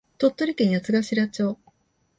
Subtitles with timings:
[0.17, 1.57] 鳥取県八頭町